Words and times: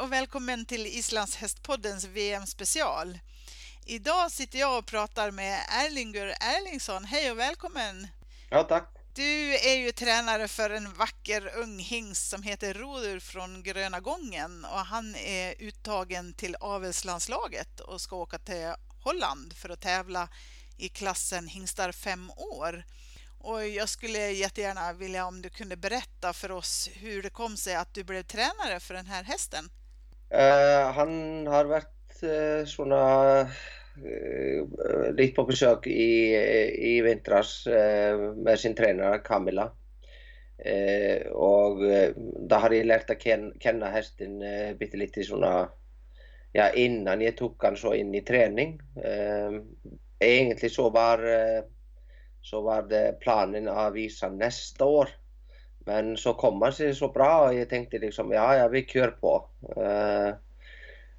och 0.00 0.12
välkommen 0.12 0.66
till 0.66 0.86
Islands 0.86 1.36
hästpoddens 1.36 2.04
VM-special. 2.04 3.18
Idag 3.86 4.30
sitter 4.30 4.58
jag 4.58 4.78
och 4.78 4.86
pratar 4.86 5.30
med 5.30 5.60
Erlingur 5.68 6.34
Erlingsson. 6.40 7.04
Hej 7.04 7.30
och 7.30 7.38
välkommen! 7.38 8.08
Ja, 8.50 8.62
tack! 8.62 8.88
Du 9.14 9.54
är 9.54 9.76
ju 9.76 9.92
tränare 9.92 10.48
för 10.48 10.70
en 10.70 10.92
vacker 10.94 11.56
ung 11.56 11.78
hingst 11.78 12.30
som 12.30 12.42
heter 12.42 12.74
Rodur 12.74 13.20
från 13.20 13.62
Gröna 13.62 14.00
Gången 14.00 14.64
och 14.64 14.78
han 14.78 15.14
är 15.14 15.54
uttagen 15.62 16.34
till 16.34 16.56
avelslandslaget 16.60 17.80
och 17.80 18.00
ska 18.00 18.16
åka 18.16 18.38
till 18.38 18.72
Holland 19.04 19.52
för 19.56 19.68
att 19.68 19.80
tävla 19.80 20.28
i 20.76 20.88
klassen 20.88 21.48
hingstar 21.48 21.92
fem 21.92 22.30
år. 22.36 22.84
Och 23.38 23.68
jag 23.68 23.88
skulle 23.88 24.30
jättegärna 24.30 24.92
vilja 24.92 25.26
om 25.26 25.42
du 25.42 25.50
kunde 25.50 25.76
berätta 25.76 26.32
för 26.32 26.50
oss 26.50 26.88
hur 26.92 27.22
det 27.22 27.30
kom 27.30 27.56
sig 27.56 27.74
att 27.74 27.94
du 27.94 28.04
blev 28.04 28.22
tränare 28.22 28.80
för 28.80 28.94
den 28.94 29.06
här 29.06 29.24
hästen. 29.24 29.70
Uh, 30.34 30.92
han 30.92 31.46
har 31.46 31.64
varit 31.64 32.22
uh, 32.22 32.64
såna 32.66 33.40
uh, 35.16 35.34
på 35.34 35.44
besök 35.44 35.86
i, 35.86 36.34
i 36.78 37.02
vintras 37.02 37.66
med 38.36 38.58
sin 38.58 38.74
tränare 38.74 39.18
Camilla. 39.18 39.72
och 41.32 41.78
då 42.48 42.56
har 42.56 42.70
jag 42.70 42.86
lärt 42.86 43.10
att 43.10 43.22
känna 43.62 43.86
hästen 43.86 44.42
uh, 44.42 44.78
lite 44.80 44.96
lite 44.96 45.22
såna, 45.22 45.68
ja 46.52 46.72
innan 46.72 47.20
jag 47.20 47.36
tog 47.36 47.62
han 47.62 47.76
så 47.76 47.94
in 47.94 48.14
i 48.14 48.20
träning. 48.20 48.80
egentligen 50.20 50.70
så 50.70 50.90
var 50.90 51.18
så 52.42 52.60
var 52.60 52.82
det 52.82 53.16
planen 53.20 53.68
att 53.68 53.94
visa 53.94 54.28
nästa 54.28 54.84
år. 54.84 55.08
Men 55.90 56.16
så 56.16 56.34
kom 56.34 56.58
man 56.58 56.72
sig 56.72 56.94
så 56.94 57.08
bra 57.08 57.46
och 57.46 57.54
jag 57.54 57.68
tänkte 57.68 57.98
liksom 57.98 58.32
ja, 58.32 58.56
ja 58.56 58.68
vi 58.68 58.86
kör 58.86 59.08
på. 59.08 59.48
Uh, 59.76 60.34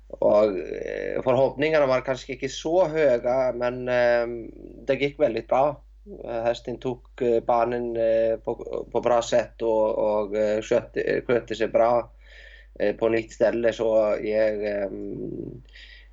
och 0.07 0.43
eh, 0.43 1.21
förhoppningarna 1.23 1.85
var 1.85 2.01
kanske 2.01 2.33
inte 2.33 2.49
så 2.49 2.87
höga 2.87 3.53
men 3.53 3.89
uh, 3.89 4.51
det 4.87 4.95
gick 4.95 5.19
väldigt 5.19 5.47
bra. 5.47 5.83
Hästen 6.25 6.79
tog 6.79 7.01
banan 7.47 7.95
på, 8.43 8.85
på 8.91 9.01
bra 9.01 9.21
sätt 9.21 9.61
och, 9.61 9.97
och 9.97 10.35
skötte, 10.63 11.21
skötte 11.27 11.55
sig 11.55 11.67
bra 11.67 12.11
på 12.99 13.09
nytt 13.09 13.31
ställe 13.31 13.73
så 13.73 14.17
jag, 14.23 14.55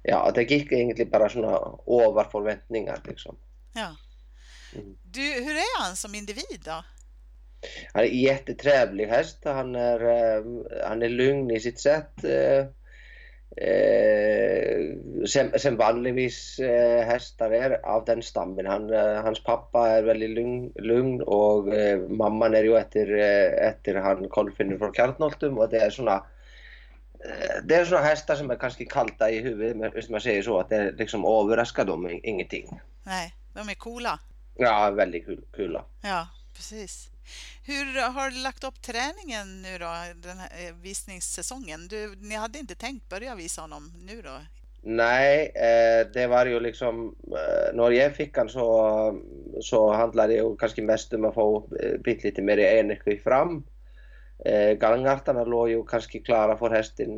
ja, 0.03 0.31
det 0.35 0.51
gick 0.51 0.73
egentligen 0.73 1.11
bara 1.11 1.29
såna 1.29 1.49
över 1.87 2.25
förväntningar 2.31 3.01
liksom. 3.05 3.37
Ja. 3.75 3.97
Mm. 4.75 4.97
Du, 5.03 5.21
hur 5.21 5.57
är 5.57 5.83
han 5.83 5.97
som 5.97 6.15
individ 6.15 6.61
då? 6.65 6.85
Han 7.93 8.05
är 8.05 8.09
jättetrevlig 8.09 9.07
häst. 9.07 9.39
Han 9.45 9.77
är, 9.77 10.01
eh, 10.01 10.45
han 10.89 11.03
är 11.03 11.09
lugn 11.09 11.51
i 11.51 11.61
sitt 11.61 11.81
sätt. 11.81 12.25
Eh, 12.25 12.67
eh, 13.69 14.97
sen, 15.27 15.59
sen 15.59 15.77
vanligtvis 15.77 16.61
hästar 17.07 17.51
är 17.51 17.87
av 17.87 18.05
den 18.05 18.23
stammen. 18.23 18.67
Han, 18.67 18.91
hans 19.25 19.43
pappa 19.43 19.89
är 19.89 20.03
väldigt 20.03 20.31
lugn, 20.31 20.73
lugn 20.75 21.23
och 21.23 21.65
mamman 22.11 22.55
är 22.55 22.65
ju 22.65 22.77
efter, 22.77 23.13
efter 23.69 23.95
han 23.95 24.29
Kolfinnen 24.29 24.79
från 24.79 24.95
Kjartnoltum 24.95 25.59
och 25.59 25.69
det 25.69 25.79
är 25.79 25.91
såna 25.91 26.25
det 27.65 27.75
är 27.75 27.85
såna 27.85 28.01
hästar 28.01 28.35
som 28.35 28.51
är 28.51 28.57
kanske 28.57 28.85
kalta 28.85 29.31
i 29.31 29.41
huvudet, 29.41 29.95
hvis 29.95 30.09
man 30.09 30.21
säger 30.21 30.43
så, 30.43 30.59
att 30.59 30.69
det 30.69 30.93
liksom 30.93 31.25
överraskar 31.25 31.85
dem 31.85 32.21
ingenting. 32.23 32.81
Nej, 33.03 33.35
de 33.55 33.69
är 33.69 33.75
coola. 33.75 34.21
Ja, 34.57 34.91
väldigt 34.91 35.27
kul, 35.27 35.45
kul. 35.53 35.81
Ja, 36.03 36.29
precis. 36.55 37.11
Hur 37.67 38.13
har 38.13 38.31
du 38.31 38.43
lagt 38.43 38.65
upp 38.65 38.83
träningen 38.83 39.63
nu 39.63 39.79
då, 39.79 39.91
den 40.23 40.39
här 40.39 40.49
eh, 40.67 40.75
visningssäsongen? 40.83 41.89
Du, 41.89 42.17
ni 42.21 42.35
hade 42.35 42.59
inte 42.59 42.75
tänkt 42.75 43.09
börja 43.09 43.35
visa 43.35 43.61
honom 43.61 43.93
nu 44.07 44.23
då? 44.23 44.41
Nej, 44.83 45.53
eh, 45.55 46.07
det 46.13 46.27
var 46.27 46.47
ju 46.47 46.61
liksom, 46.61 47.17
eh, 47.27 47.75
när 47.75 47.91
jag 47.91 48.17
fick 48.17 48.37
han 48.37 48.49
så, 48.49 49.21
så 49.61 49.93
handlade 49.93 50.33
det 50.33 50.39
ju 50.39 50.57
kanske 50.57 50.83
mest 50.83 51.13
om 51.13 51.25
att 51.25 51.35
få 51.35 51.69
lite 52.05 52.43
mer 52.43 52.59
energi 52.59 53.19
fram. 53.25 53.65
Gångarterna 54.81 55.45
låg 55.45 55.71
ju 55.71 55.85
kanske 55.85 56.19
klara 56.19 56.57
för 56.57 56.71
hästen 56.71 57.15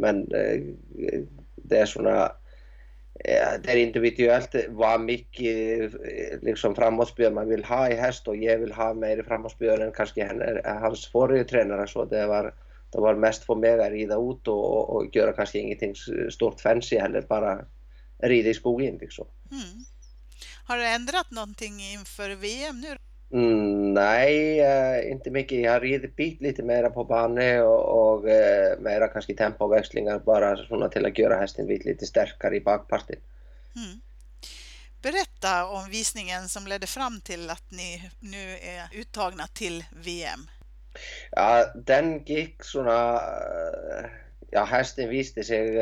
men 0.00 0.28
det 1.56 1.78
är 1.78 1.86
sådana 1.86 2.32
det 3.14 3.68
är 3.68 3.76
individuellt 3.76 4.54
vad 4.68 5.00
mycket 5.00 5.92
liksom, 6.42 6.74
framåtspel 6.74 7.32
man 7.32 7.48
vill 7.48 7.64
ha 7.64 7.88
i 7.88 7.94
häst 7.94 8.28
och 8.28 8.36
jag 8.36 8.58
vill 8.58 8.72
ha 8.72 8.94
mer 8.94 9.22
framåtspel 9.22 9.80
än 9.80 9.92
kanske 9.92 10.60
hans 10.64 11.06
förre 11.06 11.44
tränare 11.44 11.88
så 11.88 12.04
det 12.04 12.26
var, 12.26 12.54
det 12.92 13.00
var 13.00 13.14
mest 13.14 13.44
för 13.44 13.54
mig 13.54 13.80
att 13.80 13.90
rida 13.90 14.14
ut 14.14 14.48
och, 14.48 14.96
och 14.96 15.16
göra 15.16 15.32
kanske 15.32 15.58
ingenting 15.58 15.94
stort 16.30 16.60
fancy 16.60 16.98
heller, 16.98 17.22
bara 17.22 17.64
rida 18.22 18.50
i 18.50 18.54
skogen 18.54 18.98
liksom. 19.00 19.26
Mm. 19.50 19.84
Har 20.66 20.76
du 20.76 20.86
ändrat 20.86 21.30
någonting 21.30 21.80
inför 21.80 22.30
VM 22.30 22.80
nu? 22.80 22.96
Mm, 23.32 23.71
nej, 23.94 24.60
uh, 24.60 25.12
inte 25.12 25.30
mycket. 25.30 25.62
Jag 25.62 25.72
har 25.72 25.80
ridit 25.80 26.40
lite 26.40 26.62
mera 26.62 26.90
på 26.90 27.04
banan 27.04 27.60
och, 27.60 28.12
och 28.12 28.24
uh, 28.24 28.80
mera 28.80 29.08
kanske 29.08 29.34
tempoväxlingar 29.34 30.18
bara 30.18 30.56
såna 30.56 30.88
till 30.88 31.06
att 31.06 31.18
göra 31.18 31.36
hästen 31.36 31.66
lite 31.66 32.06
starkare 32.06 32.56
i 32.56 32.60
bakparten. 32.60 33.16
Mm. 33.76 34.00
Berätta 35.02 35.66
om 35.66 35.90
visningen 35.90 36.48
som 36.48 36.66
ledde 36.66 36.86
fram 36.86 37.20
till 37.20 37.50
att 37.50 37.70
ni 37.70 38.10
nu 38.20 38.50
är 38.52 39.00
uttagna 39.00 39.46
till 39.46 39.84
VM. 40.04 40.40
Ja, 41.30 41.72
den 41.74 42.24
gick 42.24 42.64
såna 42.64 43.14
uh, 43.14 44.10
ja, 44.52 44.64
hästen 44.64 45.08
visste 45.08 45.44
sig 45.44 45.78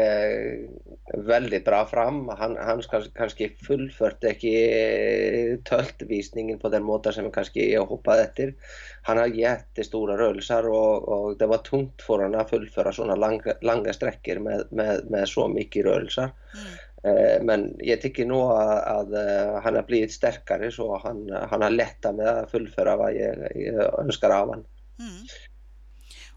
väldigt 1.14 1.64
bra 1.64 1.86
fram. 1.86 2.28
Han, 2.28 2.56
han 2.56 2.82
kanske 3.14 3.50
fullfört 3.66 4.24
inte 4.24 5.70
töltvisningen 5.70 6.58
på 6.58 6.68
den 6.68 6.82
måten 6.82 7.12
som 7.12 7.30
kanske 7.30 7.70
jag 7.70 7.86
hoppade 7.86 8.22
efter. 8.22 8.54
Han 9.02 9.18
har 9.18 9.26
jättestora 9.26 10.16
rörelser 10.16 10.68
och, 10.68 11.08
och 11.08 11.38
det 11.38 11.46
var 11.46 11.58
tungt 11.58 12.02
för 12.02 12.18
honom 12.18 12.40
att 12.40 12.50
fullföra 12.50 12.92
sådana 12.92 13.14
långa, 13.14 13.54
långa 13.60 13.92
sträckor 13.92 14.38
med, 14.38 14.64
med, 14.70 15.10
med 15.10 15.28
så 15.28 15.48
mycket 15.48 15.84
rörelser. 15.84 16.30
Mm. 16.54 17.16
Eh, 17.16 17.42
men 17.42 17.76
jag 17.78 18.00
tycker 18.00 18.26
nog 18.26 18.52
att, 18.52 18.84
att, 18.86 19.12
eh, 19.12 19.62
han 19.62 19.74
har 19.74 19.82
blivit 19.82 20.12
starkare 20.12 20.72
så 20.72 20.98
han, 21.04 21.30
han 21.50 21.62
har 21.62 21.70
lättare 21.70 22.12
med 22.12 22.28
att 22.28 22.50
fullföra 22.50 22.96
vad 22.96 23.14
jag, 23.14 23.36
jag 23.54 24.04
önskar 24.04 24.30
av 24.30 24.48
honom. 24.48 24.64
Mm. 24.98 25.26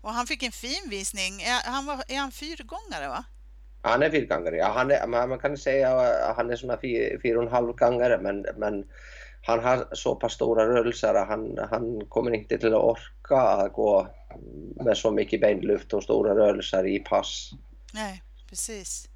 Och 0.01 0.09
han 0.09 0.27
fick 0.27 0.43
en 0.43 0.51
fin 0.51 0.89
visning. 0.89 1.41
Är 1.41 1.71
han, 1.71 1.85
var, 1.85 2.03
är 2.07 2.17
han 2.17 2.31
fyrgångare 2.31 3.07
va? 3.07 3.23
Han 3.85 4.03
är 4.03 4.09
fyrgångare, 4.09 4.57
ja. 4.57 4.71
Han 4.75 4.91
är, 4.91 5.07
man 5.07 5.39
kan 5.39 5.57
säga 5.57 5.91
att 5.91 6.35
han 6.35 6.51
är 6.51 6.55
såna 6.55 6.77
fyra, 6.81 7.19
fyra 7.23 7.37
och 7.37 7.43
en 7.43 7.51
halv 7.51 7.73
gångare 7.73 8.17
men, 8.21 8.45
men 8.57 8.85
han 9.41 9.59
har 9.63 9.87
så 9.91 10.15
pass 10.15 10.33
stora 10.33 10.67
rörelser 10.67 11.13
att 11.13 11.27
han, 11.27 11.57
han 11.69 12.05
kommer 12.09 12.31
inte 12.31 12.57
till 12.57 12.73
att 12.73 12.83
orka 12.83 13.67
gå 13.67 14.07
med 14.75 14.97
så 14.97 15.11
mycket 15.11 15.41
benluft 15.41 15.93
och 15.93 16.03
stora 16.03 16.35
rörelser 16.35 16.87
i 16.87 16.99
pass. 16.99 17.51
Nej, 17.93 18.23
precis. 18.49 19.09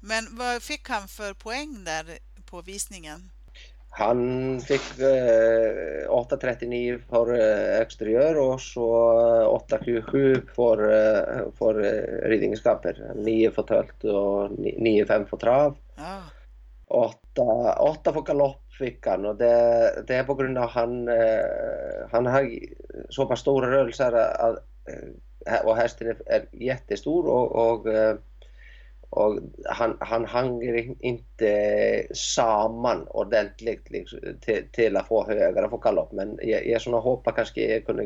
Men 0.00 0.36
vad 0.36 0.62
fick 0.62 0.88
han 0.88 1.08
för 1.08 1.34
poäng 1.34 1.84
där 1.84 2.18
på 2.46 2.62
visningen? 2.62 3.30
Han 3.90 4.60
fick 4.60 4.98
eh, 4.98 6.08
8.39 6.08 7.00
för 7.10 7.34
eh, 7.34 7.80
exteriör 7.80 8.38
och 8.38 8.60
så 8.60 9.12
8.27 9.70 10.42
för, 10.54 10.78
eh, 10.90 11.52
för 11.58 11.84
eh, 11.84 12.28
ridningskapper. 12.28 13.12
9 13.14 13.50
för 13.50 13.62
tölt 13.62 14.04
och 14.04 14.50
9.5 14.50 15.26
för 15.26 15.36
trav. 15.36 15.76
Ah. 15.96 16.20
8, 16.86 17.42
8 17.80 18.12
för 18.12 18.22
galopp 18.22 18.72
fick 18.78 19.06
han 19.06 19.26
och 19.26 19.36
det, 19.36 20.04
det 20.06 20.14
är 20.14 20.24
på 20.24 20.34
grund 20.34 20.58
av 20.58 20.64
att 20.64 20.70
han, 20.70 21.08
eh, 21.08 22.06
han 22.10 22.26
har 22.26 22.50
så 23.08 23.26
pass 23.26 23.40
stora 23.40 23.70
rörelser 23.70 24.12
att, 24.12 24.56
eh, 25.46 25.60
och 25.64 25.76
hästen 25.76 26.16
är 26.26 26.44
jättestor 26.52 27.26
och, 27.26 27.52
och, 27.52 27.92
eh, 27.92 28.16
och 29.10 29.38
han, 29.64 29.96
han 30.00 30.24
hänger 30.24 30.94
inte 31.04 32.06
samman 32.14 33.08
ordentligt 33.08 33.90
liksom, 33.90 34.18
till, 34.40 34.64
till 34.72 34.96
att 34.96 35.08
få 35.08 35.26
högre 35.26 35.68
få 35.68 35.76
galopp. 35.76 36.12
Men 36.12 36.38
jag, 36.42 36.66
jag 36.66 36.82
såna 36.82 36.96
hoppas 36.96 37.34
kanske 37.34 37.72
jag 37.72 37.86
kunde 37.86 38.02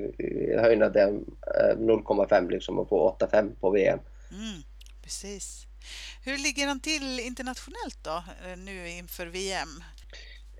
höja 0.61 0.89
den 0.89 1.25
0,5 1.77 2.51
liksom 2.51 2.79
och 2.79 2.89
få 2.89 3.17
8,5 3.21 3.61
på 3.61 3.71
VM. 3.71 3.99
Mm, 4.31 4.63
precis. 5.03 5.67
Hur 6.25 6.39
ligger 6.39 6.67
han 6.67 6.81
till 6.81 7.21
internationellt 7.21 7.99
då 8.03 8.25
nu 8.57 8.89
inför 8.89 9.27
VM? 9.27 9.69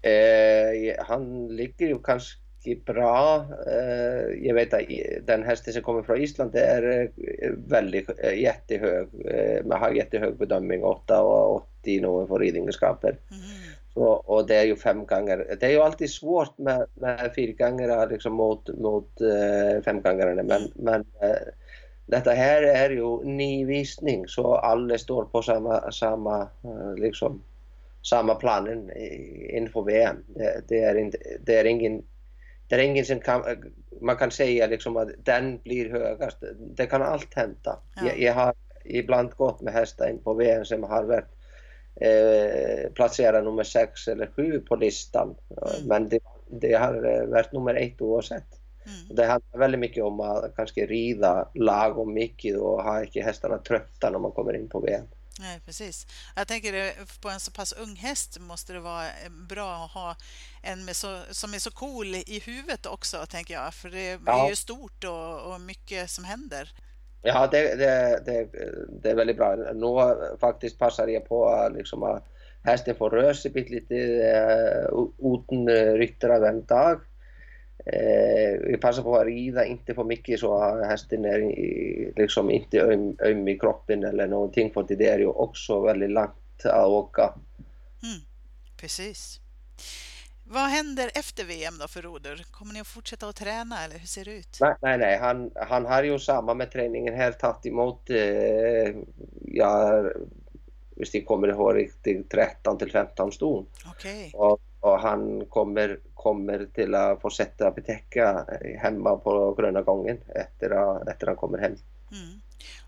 Eh, 0.03 1.05
han 1.07 1.49
ligger 1.49 1.87
ju 1.87 1.99
kanske 2.03 2.44
bra. 2.87 3.47
Eh, 3.67 4.47
jag 4.47 4.55
vet 4.55 4.75
att 4.75 4.83
den 5.27 5.43
hästen 5.43 5.73
som 5.73 5.83
kommer 5.83 6.03
från 6.03 6.21
Island 6.21 6.53
det 6.53 6.61
är 6.61 7.01
eh, 7.03 7.51
väldigt 7.69 8.11
eh, 8.19 8.41
jättehög. 8.41 9.09
Man 9.65 9.81
har 9.81 9.91
jättehög 9.91 10.37
bedömning, 10.37 10.85
8 10.85 11.23
och 11.23 11.57
80 11.81 12.01
nog 12.01 12.29
för 12.29 12.39
ridingenskaper. 12.39 13.09
Mm. 13.09 13.43
Så, 13.95 14.05
och 14.05 14.47
det 14.47 14.57
är 14.57 14.65
ju 14.65 14.77
fem 14.77 15.07
gånger. 15.07 15.57
Det 15.61 15.67
är 15.67 15.71
ju 15.71 15.81
alltid 15.81 16.11
svårt 16.11 16.59
med, 16.59 16.87
med 16.95 17.33
fyrgångare 17.35 18.09
liksom 18.09 18.33
mot, 18.33 18.69
mot 18.79 19.11
femgångarna 19.85 20.43
men, 20.43 20.51
mm. 20.51 20.71
men 20.75 21.05
detta 22.07 22.31
här 22.31 22.63
är 22.63 22.91
ju 22.91 23.25
nyvisning 23.25 24.29
så 24.29 24.55
alla 24.55 24.99
står 24.99 25.25
på 25.25 25.43
samma, 25.43 25.93
samma 25.93 26.49
liksom 26.97 27.43
samma 28.03 28.35
planen 28.35 28.91
inför 29.51 29.83
VM. 29.83 30.17
Det, 30.27 30.63
det, 30.69 30.81
är 30.81 30.95
inte, 30.95 31.19
det 31.41 31.57
är 31.59 31.65
ingen 31.65 32.03
det 32.69 32.75
är 32.75 32.79
ingen 32.79 33.05
som 33.05 33.21
kan, 33.21 33.43
man 34.01 34.17
kan 34.17 34.31
säga 34.31 34.67
liksom 34.67 34.97
att 34.97 35.09
den 35.25 35.59
blir 35.59 35.91
högast. 35.91 36.37
Det 36.77 36.87
kan 36.87 37.03
allt 37.03 37.35
hända. 37.35 37.79
Ja. 37.97 38.03
Jag, 38.07 38.19
jag, 38.19 38.35
har 38.35 38.55
ibland 38.85 39.31
gått 39.31 39.61
med 39.61 39.73
hästar 39.73 40.11
in 40.11 40.19
på 40.19 40.35
VM 40.35 40.65
som 40.65 40.83
har 40.83 41.05
varit 41.05 41.25
eh, 42.01 42.93
placerad 42.93 43.45
nummer 43.45 43.65
6 43.65 44.09
eller 44.09 44.27
7 44.27 44.61
på 44.61 44.77
listan. 44.77 45.35
Mm. 45.51 45.89
Men 45.89 46.09
det, 46.09 46.21
det, 46.51 46.75
har 46.75 46.95
eh, 46.95 47.27
varit 47.27 47.53
nummer 47.53 47.75
1 47.75 48.01
oavsett. 48.01 48.45
Mm. 48.87 49.17
Det 49.17 49.27
handlar 49.27 49.59
väldigt 49.59 49.81
mycket 49.81 50.05
om 50.05 50.21
att 50.21 50.57
kanske 50.57 50.87
rida 50.87 51.49
lagom 51.55 52.15
mycket 52.15 52.57
och 52.57 52.83
ha 52.83 53.05
inte 53.05 53.21
hästarna 53.21 53.59
trötta 53.59 54.11
när 54.11 54.19
man 54.19 54.33
kommer 54.33 54.57
in 54.57 54.69
på 54.69 54.81
VM. 54.81 55.07
Nej, 55.41 55.61
precis. 55.67 56.07
Jag 56.37 56.49
tänker 56.49 56.93
på 57.23 57.29
en 57.29 57.41
så 57.41 57.51
pass 57.51 57.73
ung 57.73 57.97
häst 57.97 58.39
måste 58.41 58.73
det 58.73 58.81
vara 58.81 59.07
bra 59.49 59.85
att 59.85 59.91
ha 59.91 60.17
en 60.63 60.85
med 60.85 60.97
så, 60.97 61.21
som 61.31 61.55
är 61.55 61.59
så 61.59 61.71
cool 61.71 62.07
i 62.07 62.43
huvudet 62.47 62.87
också, 62.87 63.27
tänker 63.27 63.55
jag. 63.55 63.75
För 63.75 63.91
det 63.91 64.21
ja. 64.27 64.45
är 64.45 64.51
ju 64.51 64.57
stort 64.57 65.05
och, 65.05 65.53
och, 65.53 65.61
mycket 65.61 66.11
som 66.11 66.25
händer. 66.25 66.73
Ja, 67.23 67.47
det, 67.47 67.75
det, 67.75 68.23
det, 68.27 68.49
det 69.03 69.11
är 69.11 69.15
väldigt 69.15 69.37
bra. 69.37 69.57
Nu 69.57 70.17
faktiskt 70.41 70.79
passar 70.79 71.09
jag 71.09 71.29
på 71.29 71.71
liksom 71.75 72.03
att 72.03 72.25
hästen 72.63 72.95
får 72.95 73.11
röra 73.11 73.35
sig 73.35 73.53
lite 73.53 73.95
uh, 73.95 75.35
utan 75.35 75.69
ryttare 75.99 76.49
en 76.49 76.65
dag. 76.65 77.01
Eh, 77.87 78.61
vi 78.61 78.77
passar 78.77 79.03
på 79.03 79.17
att 79.17 79.27
rida 79.27 79.65
inte 79.65 79.95
för 79.95 80.05
mycket 80.05 80.41
så 80.41 80.57
att 80.57 80.87
hästen 80.87 81.25
är 81.25 81.39
liksom 82.17 82.51
inte 82.51 82.81
öm, 82.81 83.17
öm 83.21 83.49
i 83.49 83.59
kroppen 83.59 84.05
eller 84.05 84.27
någonting 84.27 84.73
för 84.73 84.87
det 84.89 85.09
är 85.09 85.19
ju 85.19 85.27
också 85.27 85.81
väldigt 85.81 86.11
långt 86.11 86.65
att 86.65 86.87
åka. 86.87 87.35
Mm, 88.03 88.21
precis. 88.77 89.41
Vad 90.47 90.63
händer 90.63 91.11
efter 91.15 91.45
VM 91.45 91.75
då 91.81 91.89
för 91.89 92.03
Roder? 92.03 92.45
Kommer 92.51 92.73
ni 92.73 92.81
att 92.81 92.87
fortsätta 92.87 93.29
att 93.29 93.37
träna 93.37 93.85
eller 93.85 93.99
hur 93.99 94.07
ser 94.07 94.25
det 94.25 94.31
ut? 94.31 94.59
Nej, 94.61 94.75
nej, 94.83 94.99
nej. 94.99 95.19
Han, 95.19 95.51
han 95.57 95.87
har 95.87 96.03
ju 96.03 96.19
samma 96.19 96.55
med 96.55 96.71
träningen 96.71 97.15
här 97.15 97.33
tagit 97.33 97.67
emot, 97.67 98.11
eh, 98.11 98.95
ja, 99.45 100.05
visst 100.97 101.15
jag 101.15 101.27
kommer 101.27 101.49
ihåg 101.49 101.77
riktigt, 101.77 102.31
13 102.31 102.79
till 102.79 102.93
15 102.93 103.33
ston. 103.33 103.67
Okay. 103.91 104.31
Och, 104.85 105.01
han 105.01 105.47
kommer 105.47 105.99
kommer 106.15 106.67
till 106.75 106.95
att 106.95 107.21
få 107.21 107.31
sätta 107.31 107.71
betäcka 107.71 108.47
hemma 108.79 109.17
på 109.17 109.55
Gröna 109.55 109.83
gången 109.83 110.19
efter 110.29 110.71
att, 110.71 111.09
efter 111.09 111.27
han 111.27 111.37
kommer 111.37 111.59
hem. 111.59 111.77
Mm. 112.13 112.41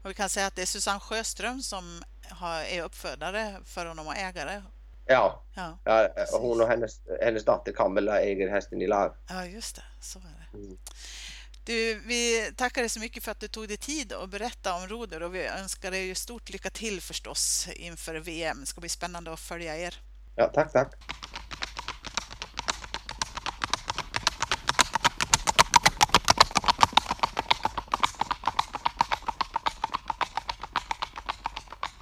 Och 0.02 0.10
vi 0.10 0.14
kan 0.14 0.28
säga 0.28 0.46
att 0.46 0.56
det 0.56 0.62
är 0.62 0.66
Susanne 0.66 1.00
Sjöström 1.00 1.62
som 1.62 2.02
har, 2.30 2.60
är 2.60 2.82
uppfödare 2.82 3.56
för 3.64 3.86
honom 3.86 4.06
och 4.06 4.16
ägare. 4.16 4.62
Ja, 5.06 5.42
ja, 5.54 5.78
ja 5.84 6.08
hon 6.32 6.60
och 6.60 6.68
hennes, 6.68 7.00
hennes 7.20 7.44
dotter 7.44 7.72
Camilla 7.72 8.20
äger 8.20 8.48
hästen 8.48 8.82
i 8.82 8.86
lag. 8.86 9.14
Ja, 9.28 9.44
just 9.46 9.76
det. 9.76 9.82
Så 10.00 10.18
är 10.18 10.22
det. 10.22 10.58
Mm. 10.58 10.78
Du, 11.64 12.00
vi 12.06 12.52
tackar 12.56 12.82
dig 12.82 12.88
så 12.88 13.00
mycket 13.00 13.24
för 13.24 13.30
att 13.30 13.40
du 13.40 13.48
tog 13.48 13.68
dig 13.68 13.76
tid 13.76 14.12
att 14.12 14.30
berätta 14.30 14.74
om 14.74 14.88
Roder 14.88 15.22
och 15.22 15.34
vi 15.34 15.46
önskar 15.46 15.90
dig 15.90 16.14
stort 16.14 16.50
lycka 16.50 16.70
till 16.70 17.00
förstås 17.00 17.68
inför 17.76 18.14
VM. 18.14 18.60
Det 18.60 18.66
ska 18.66 18.80
bli 18.80 18.88
spännande 18.88 19.32
att 19.32 19.40
följa 19.40 19.76
er. 19.76 19.94
Ja, 20.36 20.50
tack, 20.54 20.72
tack. 20.72 20.94